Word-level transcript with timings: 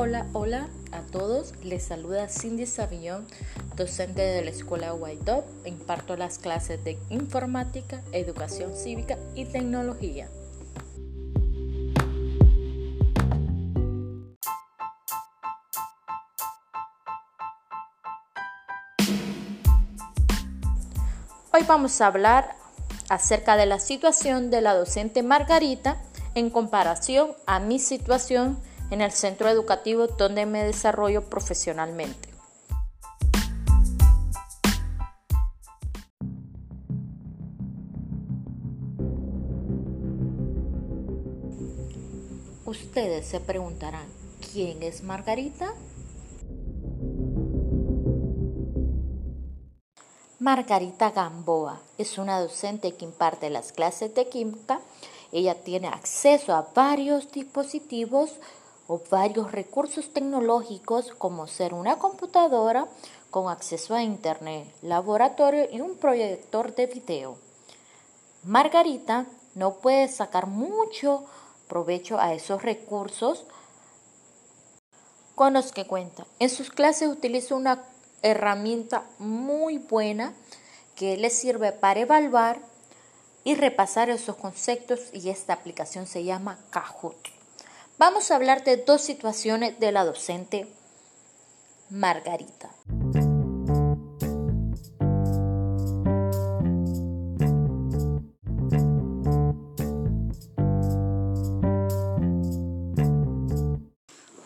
Hola, 0.00 0.26
hola 0.32 0.68
a 0.92 1.00
todos. 1.00 1.54
Les 1.64 1.82
saluda 1.82 2.28
Cindy 2.28 2.66
Savillón, 2.66 3.26
docente 3.74 4.22
de 4.22 4.44
la 4.44 4.50
Escuela 4.50 4.94
White 4.94 5.42
Imparto 5.64 6.16
las 6.16 6.38
clases 6.38 6.84
de 6.84 6.96
informática, 7.10 8.00
educación 8.12 8.76
cívica 8.76 9.18
y 9.34 9.46
tecnología. 9.46 10.28
Hoy 21.52 21.64
vamos 21.66 22.00
a 22.00 22.06
hablar 22.06 22.54
acerca 23.08 23.56
de 23.56 23.66
la 23.66 23.80
situación 23.80 24.50
de 24.50 24.60
la 24.60 24.74
docente 24.74 25.24
Margarita 25.24 26.00
en 26.36 26.50
comparación 26.50 27.32
a 27.48 27.58
mi 27.58 27.80
situación 27.80 28.62
en 28.90 29.00
el 29.00 29.12
centro 29.12 29.48
educativo 29.48 30.06
donde 30.06 30.46
me 30.46 30.64
desarrollo 30.64 31.22
profesionalmente. 31.22 32.28
Ustedes 42.64 43.26
se 43.26 43.40
preguntarán, 43.40 44.06
¿quién 44.52 44.82
es 44.82 45.02
Margarita? 45.02 45.72
Margarita 50.38 51.10
Gamboa 51.10 51.80
es 51.98 52.16
una 52.16 52.40
docente 52.40 52.92
que 52.92 53.04
imparte 53.04 53.50
las 53.50 53.72
clases 53.72 54.14
de 54.14 54.28
química. 54.28 54.80
Ella 55.32 55.54
tiene 55.62 55.88
acceso 55.88 56.54
a 56.54 56.68
varios 56.74 57.32
dispositivos 57.32 58.36
o 58.88 59.00
varios 59.10 59.52
recursos 59.52 60.12
tecnológicos 60.12 61.12
como 61.12 61.46
ser 61.46 61.74
una 61.74 61.98
computadora 61.98 62.88
con 63.30 63.48
acceso 63.48 63.94
a 63.94 64.02
internet, 64.02 64.66
laboratorio 64.82 65.68
y 65.70 65.80
un 65.80 65.96
proyector 65.96 66.74
de 66.74 66.86
video. 66.86 67.36
Margarita 68.42 69.26
no 69.54 69.74
puede 69.74 70.08
sacar 70.08 70.46
mucho 70.46 71.24
provecho 71.68 72.18
a 72.18 72.32
esos 72.32 72.62
recursos 72.62 73.44
con 75.34 75.52
los 75.52 75.70
que 75.70 75.86
cuenta. 75.86 76.26
En 76.38 76.48
sus 76.48 76.70
clases 76.70 77.08
utiliza 77.08 77.54
una 77.54 77.84
herramienta 78.22 79.04
muy 79.18 79.78
buena 79.78 80.34
que 80.96 81.16
le 81.16 81.30
sirve 81.30 81.72
para 81.72 82.00
evaluar 82.00 82.60
y 83.44 83.54
repasar 83.54 84.08
esos 84.08 84.36
conceptos 84.36 85.00
y 85.12 85.28
esta 85.28 85.52
aplicación 85.52 86.06
se 86.06 86.24
llama 86.24 86.58
Kahoot. 86.70 87.37
Vamos 87.98 88.30
a 88.30 88.36
hablar 88.36 88.62
de 88.62 88.76
dos 88.76 89.02
situaciones 89.02 89.80
de 89.80 89.90
la 89.90 90.04
docente 90.04 90.68
Margarita. 91.90 92.70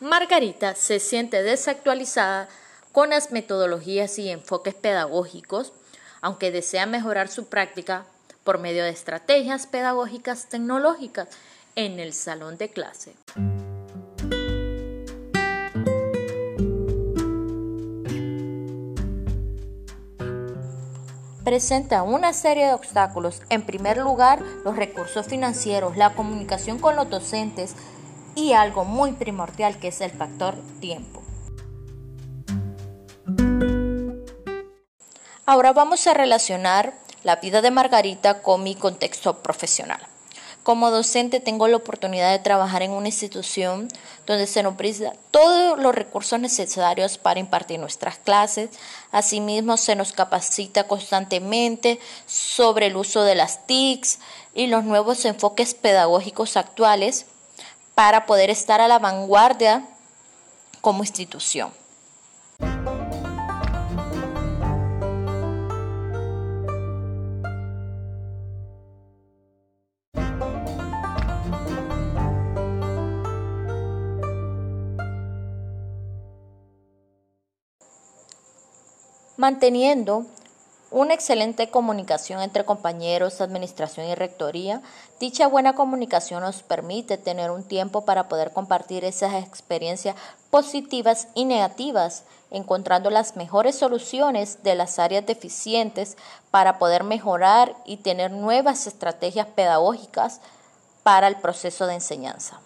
Margarita 0.00 0.74
se 0.74 0.98
siente 0.98 1.42
desactualizada 1.42 2.48
con 2.92 3.10
las 3.10 3.30
metodologías 3.30 4.18
y 4.18 4.30
enfoques 4.30 4.74
pedagógicos, 4.74 5.74
aunque 6.22 6.50
desea 6.50 6.86
mejorar 6.86 7.28
su 7.28 7.50
práctica 7.50 8.06
por 8.42 8.58
medio 8.58 8.84
de 8.84 8.90
estrategias 8.90 9.66
pedagógicas 9.66 10.48
tecnológicas 10.48 11.28
en 11.76 11.98
el 12.00 12.12
salón 12.12 12.56
de 12.56 12.70
clase. 12.70 13.14
presenta 21.44 22.02
una 22.02 22.32
serie 22.32 22.66
de 22.66 22.72
obstáculos. 22.72 23.42
En 23.50 23.62
primer 23.62 23.98
lugar, 23.98 24.40
los 24.64 24.74
recursos 24.74 25.26
financieros, 25.26 25.96
la 25.96 26.14
comunicación 26.14 26.78
con 26.78 26.96
los 26.96 27.08
docentes 27.10 27.76
y 28.34 28.54
algo 28.54 28.84
muy 28.84 29.12
primordial 29.12 29.78
que 29.78 29.88
es 29.88 30.00
el 30.00 30.10
factor 30.10 30.56
tiempo. 30.80 31.22
Ahora 35.46 35.72
vamos 35.72 36.06
a 36.06 36.14
relacionar 36.14 36.94
la 37.22 37.36
vida 37.36 37.60
de 37.60 37.70
Margarita 37.70 38.42
con 38.42 38.62
mi 38.62 38.74
contexto 38.74 39.42
profesional. 39.42 40.13
Como 40.64 40.90
docente 40.90 41.40
tengo 41.40 41.68
la 41.68 41.76
oportunidad 41.76 42.32
de 42.32 42.38
trabajar 42.38 42.80
en 42.80 42.92
una 42.92 43.08
institución 43.08 43.86
donde 44.26 44.46
se 44.46 44.62
nos 44.62 44.78
brinda 44.78 45.12
todos 45.30 45.78
los 45.78 45.94
recursos 45.94 46.40
necesarios 46.40 47.18
para 47.18 47.38
impartir 47.38 47.78
nuestras 47.78 48.16
clases. 48.16 48.70
Asimismo, 49.12 49.76
se 49.76 49.94
nos 49.94 50.12
capacita 50.12 50.88
constantemente 50.88 52.00
sobre 52.26 52.86
el 52.86 52.96
uso 52.96 53.24
de 53.24 53.34
las 53.34 53.66
TICs 53.66 54.20
y 54.54 54.66
los 54.66 54.84
nuevos 54.84 55.26
enfoques 55.26 55.74
pedagógicos 55.74 56.56
actuales 56.56 57.26
para 57.94 58.24
poder 58.24 58.48
estar 58.48 58.80
a 58.80 58.88
la 58.88 58.98
vanguardia 58.98 59.84
como 60.80 61.02
institución. 61.02 61.83
Manteniendo 79.36 80.26
una 80.94 81.12
excelente 81.12 81.70
comunicación 81.70 82.40
entre 82.40 82.64
compañeros, 82.64 83.40
administración 83.40 84.06
y 84.06 84.14
rectoría. 84.14 84.80
Dicha 85.18 85.48
buena 85.48 85.74
comunicación 85.74 86.42
nos 86.42 86.62
permite 86.62 87.18
tener 87.18 87.50
un 87.50 87.64
tiempo 87.64 88.04
para 88.04 88.28
poder 88.28 88.52
compartir 88.52 89.04
esas 89.04 89.34
experiencias 89.42 90.14
positivas 90.50 91.26
y 91.34 91.46
negativas, 91.46 92.22
encontrando 92.52 93.10
las 93.10 93.34
mejores 93.34 93.76
soluciones 93.76 94.62
de 94.62 94.76
las 94.76 95.00
áreas 95.00 95.26
deficientes 95.26 96.16
para 96.52 96.78
poder 96.78 97.02
mejorar 97.02 97.74
y 97.84 97.96
tener 97.96 98.30
nuevas 98.30 98.86
estrategias 98.86 99.48
pedagógicas 99.48 100.40
para 101.02 101.26
el 101.26 101.34
proceso 101.36 101.88
de 101.88 101.94
enseñanza. 101.94 102.60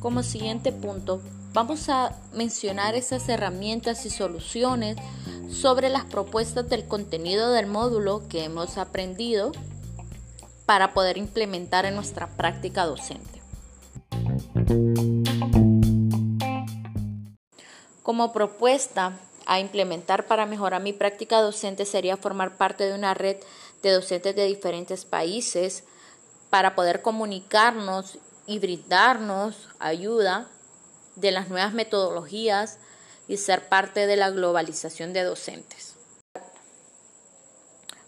Como 0.00 0.22
siguiente 0.22 0.72
punto, 0.72 1.20
vamos 1.52 1.88
a 1.88 2.16
mencionar 2.32 2.94
esas 2.94 3.28
herramientas 3.28 4.06
y 4.06 4.10
soluciones 4.10 4.96
sobre 5.50 5.88
las 5.88 6.04
propuestas 6.04 6.68
del 6.68 6.86
contenido 6.86 7.50
del 7.52 7.66
módulo 7.66 8.22
que 8.28 8.44
hemos 8.44 8.78
aprendido 8.78 9.52
para 10.66 10.94
poder 10.94 11.16
implementar 11.18 11.84
en 11.84 11.94
nuestra 11.94 12.28
práctica 12.28 12.84
docente. 12.86 13.40
Como 18.02 18.32
propuesta 18.32 19.18
a 19.46 19.60
implementar 19.60 20.26
para 20.26 20.46
mejorar 20.46 20.82
mi 20.82 20.92
práctica 20.92 21.40
docente 21.40 21.84
sería 21.84 22.16
formar 22.16 22.56
parte 22.56 22.84
de 22.84 22.94
una 22.94 23.14
red 23.14 23.36
de 23.82 23.90
docentes 23.92 24.36
de 24.36 24.44
diferentes 24.44 25.04
países 25.04 25.84
para 26.50 26.74
poder 26.74 27.02
comunicarnos 27.02 28.18
y 28.46 28.58
brindarnos 28.58 29.68
ayuda 29.78 30.48
de 31.16 31.30
las 31.32 31.48
nuevas 31.48 31.74
metodologías 31.74 32.78
y 33.26 33.36
ser 33.36 33.68
parte 33.68 34.06
de 34.06 34.16
la 34.16 34.30
globalización 34.30 35.12
de 35.12 35.22
docentes. 35.22 35.94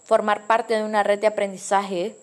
Formar 0.03 0.47
parte 0.47 0.75
de 0.75 0.83
una 0.83 1.03
red 1.03 1.19
de 1.19 1.27
aprendizaje 1.27 2.17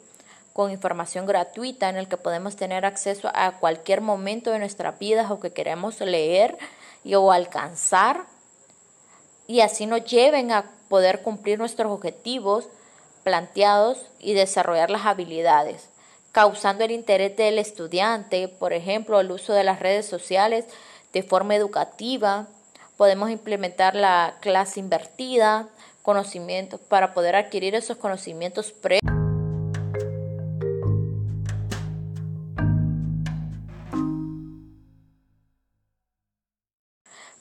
con 0.52 0.72
información 0.72 1.24
gratuita 1.26 1.88
en 1.88 1.96
el 1.96 2.08
que 2.08 2.16
podemos 2.16 2.56
tener 2.56 2.84
acceso 2.84 3.30
a 3.32 3.60
cualquier 3.60 4.00
momento 4.00 4.50
de 4.50 4.58
nuestra 4.58 4.92
vida 4.92 5.32
o 5.32 5.38
que 5.38 5.52
queremos 5.52 6.00
leer 6.00 6.58
y, 7.04 7.14
o 7.14 7.30
alcanzar 7.30 8.24
y 9.46 9.60
así 9.60 9.86
nos 9.86 10.04
lleven 10.04 10.50
a 10.50 10.64
poder 10.88 11.22
cumplir 11.22 11.58
nuestros 11.58 11.92
objetivos 11.92 12.66
planteados 13.22 14.10
y 14.18 14.34
desarrollar 14.34 14.90
las 14.90 15.06
habilidades 15.06 15.88
causando 16.38 16.84
el 16.84 16.92
interés 16.92 17.36
del 17.36 17.58
estudiante, 17.58 18.46
por 18.46 18.72
ejemplo, 18.72 19.18
el 19.18 19.32
uso 19.32 19.54
de 19.54 19.64
las 19.64 19.80
redes 19.80 20.06
sociales 20.06 20.66
de 21.12 21.24
forma 21.24 21.56
educativa. 21.56 22.46
Podemos 22.96 23.28
implementar 23.30 23.96
la 23.96 24.36
clase 24.40 24.78
invertida, 24.78 25.66
conocimientos 26.00 26.78
para 26.78 27.12
poder 27.12 27.34
adquirir 27.34 27.74
esos 27.74 27.96
conocimientos 27.96 28.70
previos. 28.70 29.02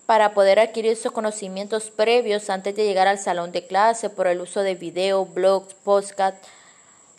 para 0.08 0.34
poder 0.34 0.58
adquirir 0.58 0.94
esos 0.94 1.12
conocimientos 1.12 1.92
previos 1.92 2.50
antes 2.50 2.74
de 2.76 2.86
llegar 2.86 3.10
al 3.10 3.20
salón 3.20 3.52
de 3.52 3.68
clase 3.68 4.10
por 4.10 4.26
el 4.26 4.40
uso 4.40 4.62
de 4.62 4.74
video, 4.74 5.26
blogs, 5.26 5.74
podcast, 5.74 6.42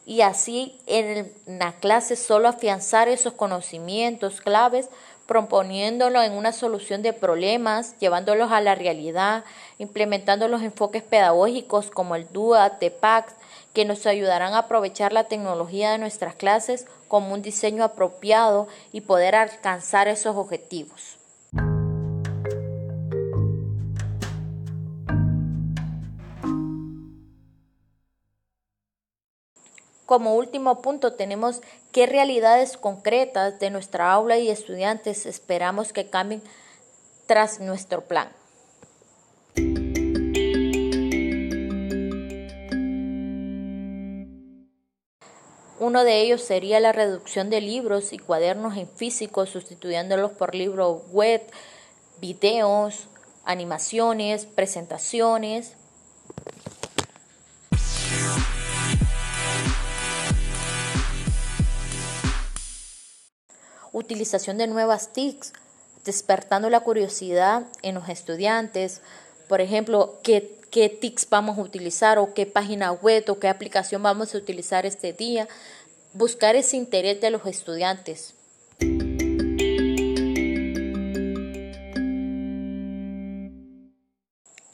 y 0.08 0.22
así 0.22 0.80
en 0.86 1.30
la 1.44 1.72
clase 1.72 2.16
solo 2.16 2.48
afianzar 2.48 3.08
esos 3.08 3.34
conocimientos 3.34 4.40
claves 4.40 4.88
proponiéndolo 5.26 6.22
en 6.22 6.32
una 6.32 6.52
solución 6.52 7.02
de 7.02 7.12
problemas, 7.12 7.94
llevándolos 7.98 8.50
a 8.50 8.62
la 8.62 8.74
realidad, 8.74 9.44
implementando 9.76 10.48
los 10.48 10.62
enfoques 10.62 11.02
pedagógicos 11.02 11.90
como 11.90 12.16
el 12.16 12.26
DUA, 12.32 12.78
TEPAC, 12.78 13.34
que 13.74 13.84
nos 13.84 14.06
ayudarán 14.06 14.54
a 14.54 14.60
aprovechar 14.60 15.12
la 15.12 15.24
tecnología 15.24 15.92
de 15.92 15.98
nuestras 15.98 16.34
clases 16.34 16.86
como 17.06 17.34
un 17.34 17.42
diseño 17.42 17.84
apropiado 17.84 18.66
y 18.92 19.02
poder 19.02 19.34
alcanzar 19.34 20.08
esos 20.08 20.36
objetivos. 20.36 21.17
Como 30.08 30.36
último 30.36 30.80
punto 30.80 31.12
tenemos 31.12 31.60
qué 31.92 32.06
realidades 32.06 32.78
concretas 32.78 33.60
de 33.60 33.68
nuestra 33.68 34.10
aula 34.10 34.38
y 34.38 34.48
estudiantes 34.48 35.26
esperamos 35.26 35.92
que 35.92 36.08
cambien 36.08 36.40
tras 37.26 37.60
nuestro 37.60 38.06
plan. 38.06 38.30
Uno 45.78 46.04
de 46.04 46.22
ellos 46.22 46.40
sería 46.40 46.80
la 46.80 46.92
reducción 46.92 47.50
de 47.50 47.60
libros 47.60 48.14
y 48.14 48.18
cuadernos 48.18 48.78
en 48.78 48.88
físico, 48.88 49.44
sustituyéndolos 49.44 50.30
por 50.30 50.54
libros 50.54 51.02
web, 51.10 51.42
videos, 52.18 53.08
animaciones, 53.44 54.46
presentaciones, 54.46 55.76
utilización 64.08 64.56
de 64.56 64.66
nuevas 64.66 65.12
TICs, 65.12 65.52
despertando 66.06 66.70
la 66.70 66.80
curiosidad 66.80 67.66
en 67.82 67.94
los 67.94 68.08
estudiantes, 68.08 69.02
por 69.48 69.60
ejemplo, 69.60 70.18
qué, 70.22 70.58
qué 70.70 70.88
TICs 70.88 71.28
vamos 71.28 71.58
a 71.58 71.60
utilizar 71.60 72.18
o 72.18 72.32
qué 72.32 72.46
página 72.46 72.90
web 72.90 73.24
o 73.28 73.38
qué 73.38 73.48
aplicación 73.48 74.02
vamos 74.02 74.34
a 74.34 74.38
utilizar 74.38 74.86
este 74.86 75.12
día, 75.12 75.46
buscar 76.14 76.56
ese 76.56 76.78
interés 76.78 77.20
de 77.20 77.30
los 77.30 77.44
estudiantes. 77.44 78.32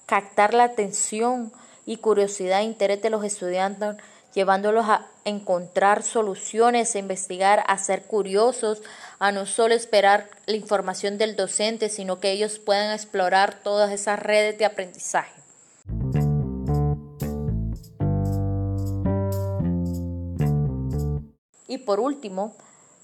Captar 0.06 0.54
la 0.54 0.62
atención 0.62 1.52
y 1.86 1.96
curiosidad 1.96 2.60
e 2.60 2.64
interés 2.64 3.02
de 3.02 3.10
los 3.10 3.25
estudiantes 3.25 3.96
llevándolos 4.34 4.86
a 4.86 5.06
encontrar 5.25 6.02
soluciones, 6.02 6.94
a 6.94 6.98
investigar, 6.98 7.64
a 7.66 7.78
ser 7.78 8.02
curiosos, 8.02 8.82
a 9.19 9.32
no 9.32 9.46
solo 9.46 9.75
esperar 9.75 10.31
la 10.46 10.56
información 10.56 11.19
del 11.19 11.37
docente, 11.37 11.88
sino 11.88 12.20
que 12.20 12.32
ellos 12.32 12.58
puedan 12.58 12.93
explorar 12.93 13.61
todas 13.62 13.93
esas 13.93 14.19
redes 14.19 14.58
de 14.58 14.64
aprendizaje. 14.64 15.32
Y 21.66 21.78
por 21.78 22.00
último, 22.00 22.55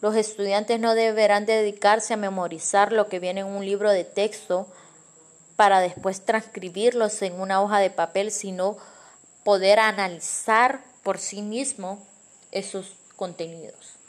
los 0.00 0.16
estudiantes 0.16 0.80
no 0.80 0.94
deberán 0.94 1.44
dedicarse 1.44 2.14
a 2.14 2.16
memorizar 2.16 2.92
lo 2.92 3.08
que 3.08 3.18
viene 3.18 3.40
en 3.40 3.46
un 3.46 3.64
libro 3.64 3.90
de 3.90 4.04
texto 4.04 4.66
para 5.56 5.80
después 5.80 6.24
transcribirlos 6.24 7.20
en 7.22 7.38
una 7.38 7.60
hoja 7.60 7.80
de 7.80 7.90
papel, 7.90 8.30
sino 8.30 8.78
poder 9.44 9.78
analizar 9.78 10.82
por 11.02 11.18
sí 11.18 11.42
mismo 11.42 12.06
esos 12.50 12.94
contenidos. 13.16 13.98